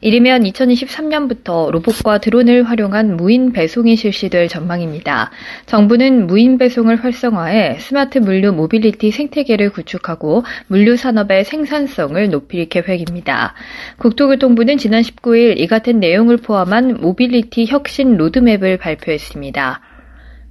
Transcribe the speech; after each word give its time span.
이르면 0.00 0.42
2023년부터 0.42 1.70
로봇과 1.70 2.18
드론을 2.18 2.64
활용한 2.64 3.16
무인 3.16 3.52
배송이 3.52 3.96
실시될 3.96 4.48
전망입니다. 4.48 5.30
정부는 5.66 6.26
무인 6.26 6.58
배송을 6.58 7.02
활성화해 7.02 7.78
스마트 7.78 8.18
물류 8.18 8.52
모빌리티 8.52 9.10
생태계를 9.10 9.70
구축하고 9.70 10.44
물류 10.66 10.96
산업의 10.96 11.44
생산성을 11.44 12.30
높일 12.30 12.68
계획입니다. 12.68 13.54
국토교통부는 13.98 14.78
지난 14.78 15.02
19일 15.02 15.58
이 15.58 15.66
같은 15.66 16.00
내용을 16.00 16.36
포함한 16.36 17.00
모빌리티 17.00 17.66
혁신 17.66 18.16
로드맵을 18.16 18.78
발표했습니다. 18.78 19.95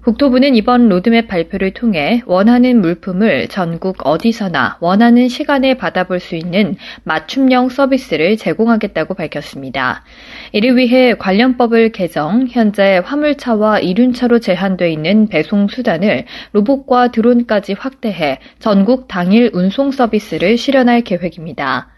국토부는 0.05 0.55
이번 0.55 0.88
로드맵 0.88 1.27
발표를 1.27 1.72
통해 1.72 2.22
원하는 2.27 2.80
물품을 2.80 3.48
전국 3.48 4.05
어디서나 4.05 4.78
원하는 4.80 5.28
시간에 5.30 5.73
받아볼 5.73 6.20
수 6.20 6.36
있는 6.36 6.76
맞춤형 7.05 7.70
서비스를 7.70 8.38
제공하겠다고 8.38 9.16
밝혔습니다. 9.16 10.04
이를 10.52 10.78
위해 10.78 11.16
관련법을 11.16 11.91
개정, 11.91 12.45
현재 12.48 13.02
화물차와 13.04 13.80
이륜차로 13.80 14.38
제한돼 14.38 14.91
있는 14.91 15.28
배송 15.28 15.68
수단을 15.68 16.26
로봇과 16.52 17.08
드론까지 17.08 17.73
확대해 17.73 18.38
전국 18.59 19.08
당일 19.08 19.50
운송 19.53 19.90
서비스를 19.90 20.59
실현할 20.59 21.02
계획입니다. 21.02 21.94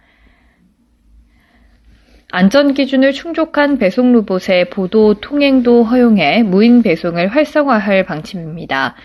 안전 2.29 2.73
기준을 2.73 3.13
충족한 3.13 3.77
배송 3.77 4.11
로봇의 4.11 4.69
보도 4.69 5.13
통행도 5.13 5.85
허용해 5.85 6.43
무인 6.43 6.81
배송을 6.81 7.29
활성화할 7.29 8.03
방침입니다. 8.03 8.95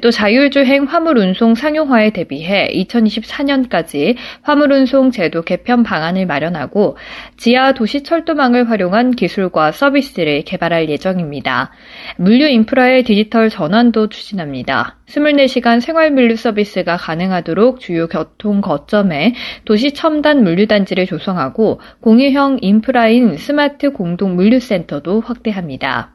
또 0.00 0.10
자율주행 0.10 0.86
화물 0.86 1.16
운송 1.18 1.54
상용화에 1.54 2.10
대비해 2.10 2.68
2024년까지 2.74 4.16
화물 4.42 4.72
운송 4.72 5.12
제도 5.12 5.42
개편 5.42 5.84
방안을 5.84 6.26
마련하고 6.26 6.96
지하 7.36 7.72
도시 7.72 8.02
철도망을 8.02 8.68
활용한 8.68 9.12
기술과 9.12 9.70
서비스를 9.70 10.42
개발할 10.42 10.88
예정입니다. 10.88 11.70
물류 12.16 12.48
인프라의 12.48 13.04
디지털 13.04 13.48
전환도 13.48 14.08
추진합니다. 14.08 14.96
24시간 15.06 15.80
생활 15.80 16.10
물류 16.10 16.34
서비스가 16.36 16.96
가능하도록 16.96 17.78
주요 17.78 18.08
교통 18.08 18.60
거점에 18.60 19.34
도시 19.64 19.92
첨단 19.92 20.42
물류단지를 20.42 21.06
조성하고 21.06 21.80
공유형 22.00 22.58
인프라인 22.62 23.36
스마트 23.36 23.92
공동 23.92 24.36
물류센터도 24.36 25.20
확대합니다. 25.20 26.11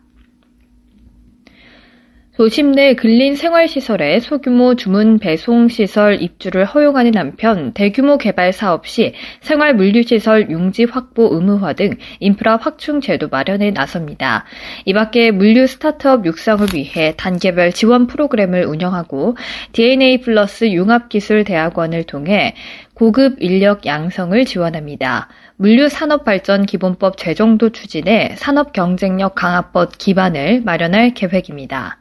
도심 2.37 2.73
내 2.73 2.93
근린 2.93 3.35
생활시설에 3.35 4.19
소규모 4.19 4.75
주문 4.75 5.17
배송 5.17 5.69
시설 5.69 6.21
입주를 6.21 6.65
허용하는 6.65 7.17
한편 7.17 7.73
대규모 7.73 8.19
개발 8.19 8.53
사업 8.53 8.85
시 8.85 9.13
생활 9.41 9.73
물류시설 9.73 10.51
용지 10.51 10.83
확보 10.83 11.29
의무화 11.31 11.73
등 11.73 11.95
인프라 12.19 12.57
확충 12.57 13.01
제도 13.01 13.27
마련에 13.27 13.71
나섭니다. 13.71 14.45
이 14.85 14.93
밖에 14.93 15.31
물류 15.31 15.65
스타트업 15.65 16.27
육성을 16.27 16.67
위해 16.75 17.15
단계별 17.17 17.71
지원 17.71 18.05
프로그램을 18.05 18.65
운영하고 18.65 19.35
DNA 19.71 20.21
플러스 20.21 20.65
융합기술대학원을 20.65 22.03
통해 22.03 22.53
고급 22.93 23.41
인력 23.41 23.87
양성을 23.87 24.45
지원합니다. 24.45 25.27
물류산업발전 25.55 26.67
기본법 26.67 27.17
제정도 27.17 27.71
추진해 27.71 28.35
산업 28.37 28.73
경쟁력 28.73 29.33
강화법 29.33 29.97
기반을 29.97 30.61
마련할 30.63 31.15
계획입니다. 31.15 31.97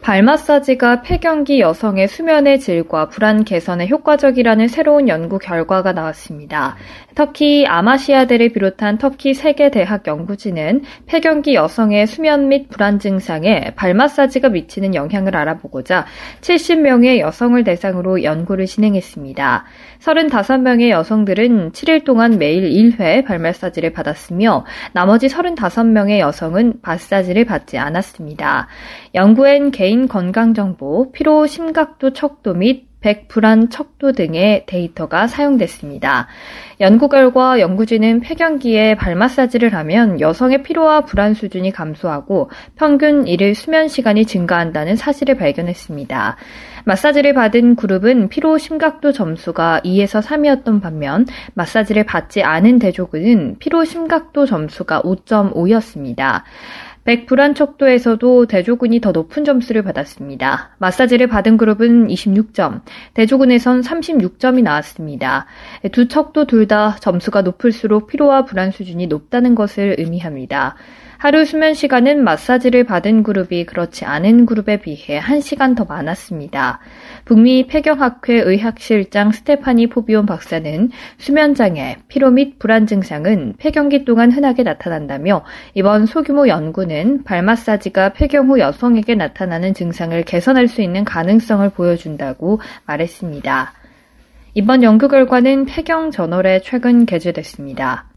발 0.00 0.22
마사지가 0.22 1.02
폐경기 1.02 1.60
여성의 1.60 2.08
수면의 2.08 2.58
질과 2.58 3.10
불안 3.10 3.44
개선에 3.44 3.86
효과적이라는 3.86 4.66
새로운 4.68 5.08
연구 5.08 5.38
결과가 5.38 5.92
나왔습니다. 5.92 6.76
터키 7.14 7.66
아마시아대를 7.66 8.50
비롯한 8.50 8.96
터키 8.96 9.34
세계 9.34 9.70
대학 9.70 10.06
연구진은 10.06 10.84
폐경기 11.06 11.54
여성의 11.54 12.06
수면 12.06 12.48
및 12.48 12.70
불안 12.70 12.98
증상에 12.98 13.72
발 13.76 13.92
마사지가 13.92 14.48
미치는 14.48 14.94
영향을 14.94 15.36
알아보고자 15.36 16.06
70명의 16.40 17.18
여성을 17.18 17.62
대상으로 17.62 18.22
연구를 18.22 18.64
진행했습니다. 18.64 19.64
35명의 20.00 20.88
여성들은 20.88 21.72
7일 21.72 22.04
동안 22.04 22.38
매일 22.38 22.70
1회 22.70 23.26
발 23.26 23.38
마사지를 23.38 23.92
받았으며 23.92 24.64
나머지 24.92 25.26
35명의 25.26 26.20
여성은 26.20 26.74
마사지를 26.80 27.44
받지 27.44 27.76
않았습니다. 27.76 28.68
연구엔 29.14 29.72
개인 29.72 29.89
건강 30.08 30.54
정보, 30.54 31.10
피로 31.12 31.46
심각도 31.46 32.12
척도 32.12 32.54
및 32.54 32.90
백불안 33.00 33.70
척도 33.70 34.12
등의 34.12 34.64
데이터가 34.66 35.26
사용됐습니다. 35.26 36.28
연구 36.80 37.08
결과 37.08 37.58
연구진은 37.58 38.20
폐경기에 38.20 38.94
발 38.94 39.14
마사지를 39.14 39.74
하면 39.74 40.20
여성의 40.20 40.62
피로와 40.62 41.02
불안 41.02 41.34
수준이 41.34 41.72
감소하고 41.72 42.50
평균 42.76 43.26
일일 43.26 43.54
수면 43.54 43.88
시간이 43.88 44.26
증가한다는 44.26 44.96
사실을 44.96 45.36
발견했습니다. 45.36 46.36
마사지를 46.84 47.34
받은 47.34 47.76
그룹은 47.76 48.28
피로 48.28 48.58
심각도 48.58 49.12
점수가 49.12 49.82
2에서 49.84 50.22
3이었던 50.22 50.80
반면 50.80 51.26
마사지를 51.54 52.04
받지 52.04 52.42
않은 52.42 52.78
대조군은 52.78 53.56
피로 53.58 53.84
심각도 53.84 54.46
점수가 54.46 55.02
5.5였습니다. 55.02 56.42
백불안 57.10 57.56
척도에서도 57.56 58.46
대조군이 58.46 59.00
더 59.00 59.10
높은 59.10 59.42
점수를 59.44 59.82
받았습니다. 59.82 60.76
마사지를 60.78 61.26
받은 61.26 61.56
그룹은 61.56 62.06
26점, 62.06 62.82
대조군에선 63.14 63.80
36점이 63.80 64.62
나왔습니다. 64.62 65.46
두 65.90 66.06
척도 66.06 66.46
둘 66.46 66.68
다 66.68 66.94
점수가 67.00 67.42
높을수록 67.42 68.06
피로와 68.06 68.44
불안 68.44 68.70
수준이 68.70 69.08
높다는 69.08 69.56
것을 69.56 69.96
의미합니다. 69.98 70.76
하루 71.20 71.44
수면 71.44 71.74
시간은 71.74 72.24
마사지를 72.24 72.84
받은 72.84 73.24
그룹이 73.24 73.66
그렇지 73.66 74.06
않은 74.06 74.46
그룹에 74.46 74.78
비해 74.78 75.20
1시간 75.20 75.76
더 75.76 75.84
많았습니다. 75.84 76.80
북미 77.26 77.66
폐경학회 77.66 78.40
의학실장 78.40 79.30
스테파니 79.30 79.88
포비온 79.88 80.24
박사는 80.24 80.90
수면장애, 81.18 81.98
피로 82.08 82.30
및 82.30 82.58
불안 82.58 82.86
증상은 82.86 83.52
폐경기 83.58 84.06
동안 84.06 84.32
흔하게 84.32 84.62
나타난다며 84.62 85.44
이번 85.74 86.06
소규모 86.06 86.48
연구는 86.48 87.24
발 87.24 87.42
마사지가 87.42 88.14
폐경 88.14 88.48
후 88.48 88.58
여성에게 88.58 89.14
나타나는 89.14 89.74
증상을 89.74 90.22
개선할 90.22 90.68
수 90.68 90.80
있는 90.80 91.04
가능성을 91.04 91.68
보여준다고 91.68 92.62
말했습니다. 92.86 93.74
이번 94.54 94.82
연구 94.82 95.08
결과는 95.08 95.66
폐경 95.66 96.10
저널에 96.10 96.62
최근 96.62 97.04
게재됐습니다. 97.04 98.09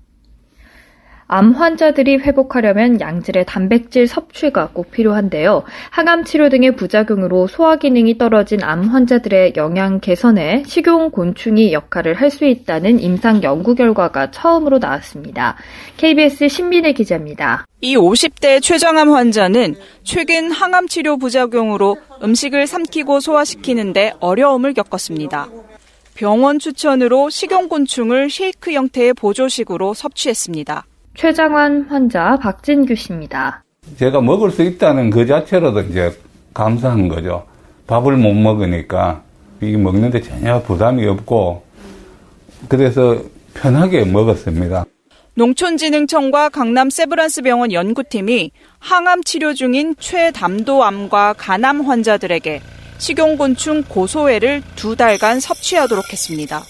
암 1.36 1.54
환자들이 1.54 2.18
회복하려면 2.18 3.02
양질의 3.02 3.46
단백질 3.48 4.08
섭취가 4.08 4.70
꼭 4.72 4.92
필요한데요. 4.92 5.64
항암 5.90 6.26
치료 6.26 6.48
등의 6.50 6.76
부작용으로 6.76 7.48
소화 7.48 7.76
기능이 7.78 8.20
떨어진 8.20 8.62
암 8.62 8.84
환자들의 8.84 9.54
영양 9.56 10.00
개선에 10.00 10.62
식용 10.68 11.10
곤충이 11.10 11.74
역할을 11.74 12.14
할 12.14 12.30
수 12.30 12.46
있다는 12.46 13.00
임상 13.00 13.42
연구 13.42 13.74
결과가 13.74 14.30
처음으로 14.30 14.78
나왔습니다. 14.78 15.56
KBS 15.98 16.50
신민의 16.50 16.94
기자입니다. 16.94 17.66
이 17.82 17.96
50대 17.96 18.62
췌장암 18.62 19.10
환자는 19.12 19.75
최근 20.04 20.52
항암 20.52 20.88
치료 20.88 21.18
부작용으로 21.18 21.98
음식을 22.24 22.68
삼키고 22.68 23.19
소화시키는데 23.19 24.13
어려움을 24.19 24.74
겪었습니다. 24.74 25.48
병원 26.13 26.60
추천으로 26.60 27.31
식용곤충을 27.31 28.30
쉐이크 28.30 28.72
형태의 28.72 29.13
보조식으로 29.16 29.96
섭취했습니다. 29.96 30.86
최장환 31.15 31.83
환자 31.89 32.38
박진규 32.38 32.95
씨입니다. 32.95 33.63
제가 33.98 34.21
먹을 34.21 34.51
수 34.51 34.63
있다는 34.63 35.10
그 35.10 35.25
자체로도 35.25 35.81
이제 35.81 36.18
감사한 36.54 37.07
거죠. 37.07 37.45
밥을 37.88 38.18
못 38.18 38.33
먹으니까 38.33 39.21
이 39.62 39.75
먹는데 39.77 40.21
전혀 40.21 40.62
부담이 40.62 41.06
없고 41.06 41.63
그래서 42.69 43.21
편하게 43.54 44.06
먹었습니다. 44.06 44.86
농촌진흥청과 45.36 46.50
강남 46.50 46.89
세브란스 46.89 47.42
병원 47.42 47.71
연구팀이 47.71 48.51
항암 48.80 49.24
치료 49.24 49.54
중인 49.54 49.95
최담도암과 50.00 51.33
간암 51.38 51.81
환자들에게 51.81 52.62
식용곤충 53.00 53.83
고소해를 53.89 54.62
두 54.75 54.95
달간 54.95 55.39
섭취하도록 55.39 56.12
했습니다. 56.12 56.62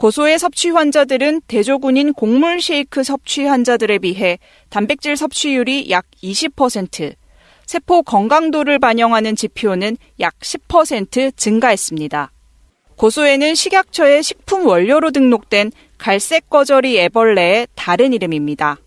고소의 0.00 0.38
섭취 0.38 0.70
환자들은 0.70 1.42
대조군인 1.46 2.14
곡물 2.14 2.62
쉐이크 2.62 3.02
섭취 3.04 3.44
환자들에 3.44 3.98
비해 3.98 4.38
단백질 4.70 5.14
섭취율이 5.14 5.90
약 5.90 6.06
20%, 6.22 7.14
세포 7.66 8.02
건강도를 8.02 8.78
반영하는 8.78 9.36
지표는 9.36 9.98
약 10.20 10.38
10% 10.38 11.36
증가했습니다. 11.36 12.32
고소에는 12.96 13.54
식약처의 13.54 14.22
식품 14.22 14.66
원료로 14.66 15.10
등록된 15.10 15.70
갈색 15.98 16.48
거저리 16.48 16.98
애벌레의 16.98 17.68
다른 17.74 18.14
이름입니다. 18.14 18.78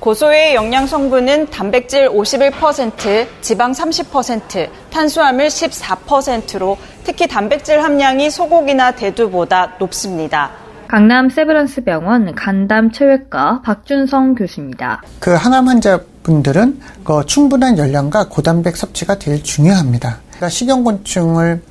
고소의 0.00 0.54
영양 0.54 0.86
성분은 0.86 1.50
단백질 1.50 2.08
51%, 2.08 3.26
지방 3.42 3.72
30%, 3.72 4.68
탄수화물 4.90 5.48
14%로 5.48 6.78
특히 7.04 7.28
단백질 7.28 7.82
함량이 7.82 8.30
소고기나 8.30 8.92
대두보다 8.92 9.74
높습니다. 9.78 10.52
강남 10.88 11.28
세브란스 11.28 11.84
병원 11.84 12.34
간담 12.34 12.90
체외과 12.90 13.60
박준성 13.62 14.34
교수입니다. 14.34 15.02
그 15.20 15.34
항암 15.34 15.68
환자분들은 15.68 16.80
그 17.04 17.24
충분한 17.26 17.76
열량과 17.76 18.28
고단백 18.28 18.78
섭취가 18.78 19.18
제일 19.18 19.42
중요합니다. 19.42 20.18
그러니까 20.30 20.48
식용곤충을 20.48 21.62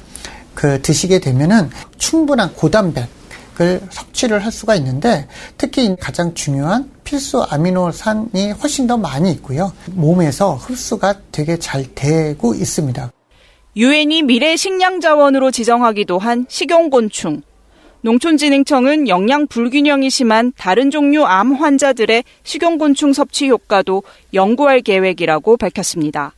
그 0.54 0.82
드시게 0.82 1.20
되면은 1.20 1.72
충분한 1.98 2.54
고단백 2.54 3.19
을 3.62 3.82
섭취를 3.90 4.44
할 4.46 4.52
수가 4.52 4.76
있는데 4.76 5.28
특히 5.58 5.96
가장 6.00 6.34
중요한 6.34 6.90
필수 7.04 7.44
아미노산이 7.44 8.52
훨씬 8.52 8.88
더 8.88 8.98
많이 8.98 9.32
있고요. 9.32 9.74
몸에서 9.92 10.56
흡수가 10.56 11.16
되게 11.32 11.58
잘 11.58 11.86
되고 11.94 12.54
있습니다. 12.54 13.12
유엔이 13.76 14.24
미래 14.24 14.56
식량 14.56 15.02
자원으로 15.02 15.52
지정하기도 15.52 16.20
한 16.20 16.46
식용곤충. 16.48 17.42
농촌진흥청은 18.02 19.10
영양 19.10 19.46
불균형이 19.48 20.10
심한 20.10 20.54
다른 20.58 20.90
종류 20.90 21.26
암 21.26 21.54
환자들의 21.54 22.24
식용곤충 22.44 23.12
섭취 23.12 23.50
효과도 23.50 24.04
연구할 24.34 24.82
계획이라고 24.82 25.58
밝혔습니다. 25.58 26.34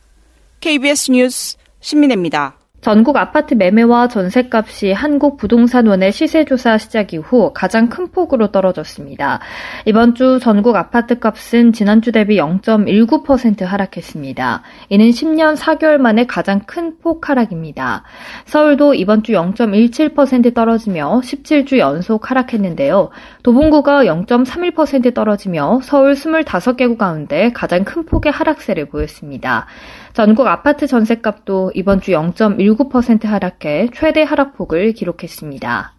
KBS 0.60 1.12
뉴스 1.12 1.56
신민혜입니다. 1.80 2.61
전국 2.82 3.16
아파트 3.16 3.54
매매와 3.54 4.08
전셋값이 4.08 4.92
한국 4.92 5.36
부동산원의 5.36 6.10
시세조사 6.10 6.78
시작 6.78 7.14
이후 7.14 7.52
가장 7.54 7.88
큰 7.88 8.08
폭으로 8.10 8.50
떨어졌습니다. 8.50 9.38
이번 9.86 10.16
주 10.16 10.40
전국 10.42 10.74
아파트 10.74 11.20
값은 11.20 11.72
지난주 11.72 12.10
대비 12.10 12.36
0.19% 12.36 13.64
하락했습니다. 13.64 14.62
이는 14.88 15.10
10년 15.10 15.56
4개월 15.56 15.98
만에 15.98 16.26
가장 16.26 16.60
큰 16.60 16.92
폭 17.02 17.28
하락입니다. 17.28 18.04
서울도 18.46 18.94
이번 18.94 19.22
주 19.22 19.32
0.17% 19.32 20.54
떨어지며 20.54 21.20
17주 21.22 21.78
연속 21.78 22.30
하락했는데요. 22.30 23.10
도봉구가 23.42 24.04
0.31% 24.04 25.14
떨어지며 25.14 25.80
서울 25.82 26.14
25개구 26.14 26.96
가운데 26.96 27.52
가장 27.52 27.84
큰 27.84 28.04
폭의 28.04 28.32
하락세를 28.32 28.86
보였습니다. 28.86 29.66
전국 30.14 30.46
아파트 30.46 30.86
전셋값도 30.86 31.72
이번 31.74 32.00
주 32.00 32.10
0.19% 32.12 33.24
하락해 33.24 33.88
최대 33.94 34.22
하락폭을 34.22 34.92
기록했습니다. 34.92 35.94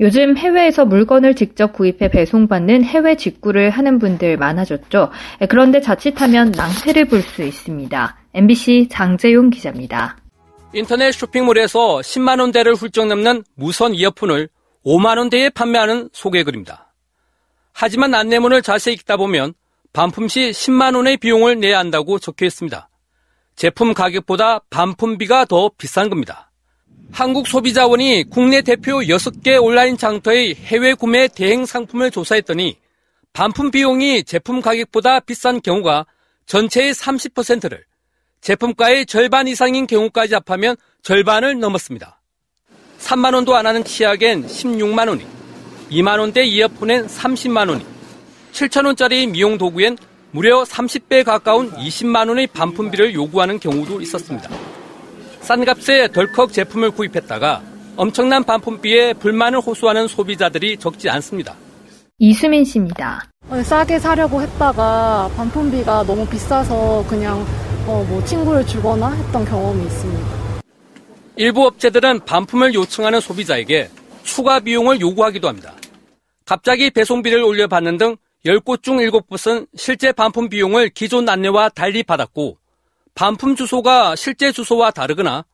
요즘 0.00 0.36
해외에서 0.36 0.84
물건을 0.84 1.36
직접 1.36 1.72
구입해 1.72 2.10
배송받는 2.10 2.82
해외 2.82 3.14
직구를 3.16 3.70
하는 3.70 4.00
분들 4.00 4.36
많아졌죠. 4.36 5.10
그런데 5.48 5.80
자칫하면 5.80 6.50
낭패를 6.52 7.04
볼 7.04 7.22
수 7.22 7.42
있습니다. 7.44 8.16
MBC 8.34 8.88
장재용 8.90 9.50
기자입니다. 9.50 10.16
인터넷 10.72 11.12
쇼핑몰에서 11.12 11.98
10만 11.98 12.40
원대를 12.40 12.74
훌쩍 12.74 13.06
넘는 13.06 13.44
무선 13.54 13.94
이어폰을 13.94 14.48
5만 14.84 15.18
원대에 15.18 15.50
판매하는 15.50 16.08
소개글입니다. 16.12 16.92
하지만 17.72 18.14
안내문을 18.14 18.62
자세히 18.62 18.94
읽다 18.94 19.16
보면 19.16 19.54
반품 19.92 20.28
시 20.28 20.50
10만 20.50 20.96
원의 20.96 21.18
비용을 21.18 21.60
내야 21.60 21.78
한다고 21.78 22.18
적혀 22.18 22.46
있습니다. 22.46 22.88
제품 23.56 23.92
가격보다 23.92 24.60
반품비가 24.70 25.44
더 25.44 25.70
비싼 25.76 26.08
겁니다. 26.08 26.50
한국소비자원이 27.12 28.24
국내 28.30 28.62
대표 28.62 29.00
6개 29.00 29.62
온라인 29.62 29.98
장터의 29.98 30.54
해외 30.54 30.94
구매 30.94 31.28
대행 31.28 31.66
상품을 31.66 32.10
조사했더니 32.10 32.78
반품 33.34 33.70
비용이 33.70 34.24
제품 34.24 34.62
가격보다 34.62 35.20
비싼 35.20 35.60
경우가 35.60 36.06
전체의 36.46 36.94
30%를 36.94 37.84
제품가의 38.40 39.06
절반 39.06 39.46
이상인 39.46 39.86
경우까지 39.86 40.34
합하면 40.34 40.76
절반을 41.02 41.60
넘었습니다. 41.60 42.20
3만 42.98 43.34
원도 43.34 43.54
안 43.54 43.66
하는 43.66 43.84
치약엔 43.84 44.46
16만 44.46 45.08
원이, 45.08 45.26
2만 45.90 46.18
원대 46.18 46.44
이어폰엔 46.44 47.06
30만 47.06 47.68
원이, 47.68 47.86
7천원짜리 48.52 49.28
미용 49.30 49.58
도구엔 49.58 49.96
무려 50.30 50.62
30배 50.62 51.24
가까운 51.24 51.70
20만 51.72 52.28
원의 52.28 52.46
반품비를 52.48 53.14
요구하는 53.14 53.58
경우도 53.58 54.00
있었습니다. 54.02 54.48
싼 55.40 55.64
값에 55.64 56.08
덜컥 56.12 56.52
제품을 56.52 56.92
구입했다가 56.92 57.62
엄청난 57.96 58.44
반품비에 58.44 59.14
불만을 59.14 59.60
호소하는 59.60 60.06
소비자들이 60.08 60.76
적지 60.78 61.10
않습니다. 61.10 61.54
이수민 62.18 62.64
씨입니다. 62.64 63.28
어, 63.50 63.62
싸게 63.62 63.98
사려고 63.98 64.40
했다가 64.40 65.30
반품비가 65.36 66.04
너무 66.04 66.26
비싸서 66.26 67.04
그냥 67.08 67.44
어, 67.86 68.06
뭐 68.08 68.24
친구를 68.24 68.64
주거나 68.66 69.10
했던 69.10 69.44
경험이 69.44 69.84
있습니다. 69.84 70.42
일부 71.36 71.66
업체들은 71.66 72.20
반품을 72.20 72.74
요청하는 72.74 73.20
소비자에게 73.20 73.90
추가 74.22 74.60
비용을 74.60 75.00
요구하기도 75.00 75.48
합니다. 75.48 75.74
갑자기 76.44 76.90
배송비를 76.90 77.42
올려받는 77.42 77.98
등 77.98 78.16
10곳 78.44 78.82
중 78.82 78.96
7곳은 78.96 79.68
실제 79.76 80.10
반품 80.10 80.48
비용을 80.48 80.88
기존 80.88 81.28
안내와 81.28 81.68
달리 81.68 82.02
받았고 82.02 82.58
반품 83.14 83.54
주소가 83.54 84.16
실제 84.16 84.50
주소와 84.50 84.90
다르거나 84.90 85.44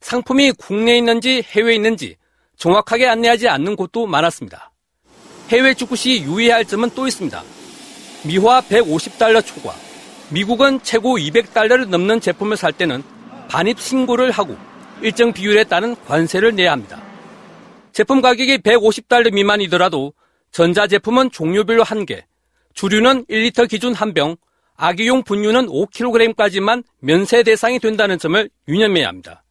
상품이 0.00 0.52
국내에 0.52 0.98
있는지 0.98 1.44
해외에 1.46 1.76
있는지 1.76 2.16
정확하게 2.56 3.06
안내하지 3.06 3.48
않는 3.48 3.76
곳도 3.76 4.06
많았습니다. 4.06 4.72
해외 5.50 5.74
출구 5.74 5.94
시 5.94 6.22
유의해야 6.22 6.56
할 6.56 6.64
점은 6.64 6.90
또 6.96 7.06
있습니다. 7.06 7.42
미화 8.24 8.60
150달러 8.62 9.44
초과, 9.44 9.74
미국은 10.30 10.80
최고 10.82 11.18
200달러를 11.18 11.88
넘는 11.88 12.20
제품을 12.20 12.56
살 12.56 12.72
때는 12.72 13.04
반입 13.48 13.78
신고를 13.78 14.32
하고 14.32 14.56
일정 15.00 15.32
비율에 15.32 15.64
따른 15.64 15.94
관세를 16.06 16.56
내야 16.56 16.72
합니다. 16.72 17.00
제품 17.92 18.20
가격이 18.20 18.58
150달러 18.58 19.32
미만이더라도 19.32 20.14
전자제품은 20.52 21.30
종류별로 21.30 21.84
1개, 21.84 22.22
주류는 22.74 23.26
1리터 23.26 23.68
기준 23.68 23.94
한 23.94 24.14
병, 24.14 24.36
아기용 24.76 25.22
분유는 25.22 25.66
5kg까지만 25.66 26.82
면세 27.00 27.42
대상이 27.42 27.78
된다는 27.78 28.18
점을 28.18 28.48
유념해야 28.68 29.08
합니다. 29.08 29.44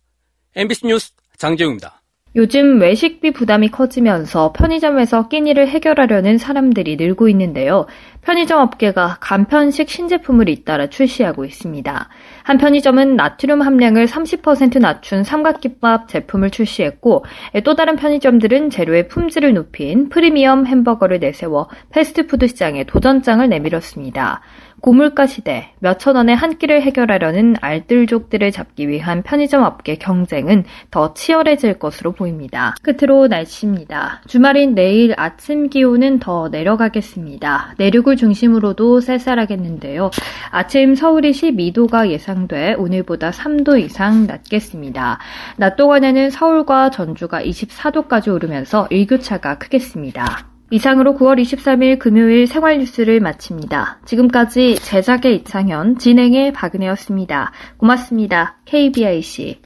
MBC 0.55 0.87
뉴스 0.87 1.11
장재웅입니다. 1.37 2.00
요즘 2.33 2.79
외식비 2.79 3.31
부담이 3.31 3.71
커지면서 3.71 4.53
편의점에서 4.53 5.27
끼니를 5.27 5.67
해결하려는 5.67 6.38
사람들이 6.38 6.95
늘고 6.95 7.27
있는데요. 7.27 7.88
편의점 8.21 8.61
업계가 8.61 9.17
간편식 9.19 9.89
신제품을 9.89 10.47
잇따라 10.47 10.88
출시하고 10.88 11.43
있습니다. 11.43 12.07
한 12.43 12.57
편의점은 12.57 13.17
나트륨 13.17 13.61
함량을 13.61 14.05
30% 14.05 14.79
낮춘 14.79 15.25
삼각김밥 15.25 16.07
제품을 16.07 16.51
출시했고 16.51 17.25
또 17.65 17.75
다른 17.75 17.97
편의점들은 17.97 18.69
재료의 18.69 19.09
품질을 19.09 19.53
높인 19.53 20.07
프리미엄 20.07 20.65
햄버거를 20.67 21.19
내세워 21.19 21.67
패스트푸드 21.89 22.47
시장에 22.47 22.85
도전장을 22.85 23.47
내밀었습니다. 23.50 24.39
고물가 24.81 25.27
시대 25.27 25.69
몇천 25.79 26.15
원의 26.15 26.35
한 26.35 26.57
끼를 26.57 26.81
해결하려는 26.81 27.55
알뜰족들을 27.61 28.51
잡기 28.51 28.88
위한 28.89 29.21
편의점 29.21 29.63
업계 29.63 29.95
경쟁은 29.95 30.65
더 30.89 31.13
치열해질 31.13 31.79
것으로 31.79 32.11
보입니다. 32.11 32.75
끝으로 32.81 33.27
날씨입니다. 33.27 34.21
주말인 34.27 34.75
내일 34.75 35.13
아침 35.17 35.69
기온은 35.69 36.19
더 36.19 36.50
내려가겠습니다. 36.50 37.75
내륙을 37.77 38.15
중심으로도 38.17 39.01
쌀쌀하겠는데요. 39.01 40.09
아침 40.50 40.95
서울이 40.95 41.31
12도가 41.31 42.09
예상돼 42.09 42.73
오늘보다 42.73 43.31
3도 43.31 43.79
이상 43.79 44.25
낮겠습니다. 44.25 45.19
낮 45.57 45.75
동안에는 45.75 46.31
서울과 46.31 46.89
전주가 46.89 47.41
24도까지 47.41 48.33
오르면서 48.33 48.88
일교차가 48.89 49.57
크겠습니다. 49.59 50.50
이상으로 50.71 51.15
9월 51.15 51.39
23일 51.41 51.99
금요일 51.99 52.47
생활 52.47 52.79
뉴스를 52.79 53.19
마칩니다. 53.19 53.99
지금까지 54.05 54.75
제작의 54.75 55.35
이창현, 55.35 55.97
진행의 55.97 56.53
박은혜였습니다. 56.53 57.51
고맙습니다. 57.77 58.57
KBIC. 58.65 59.61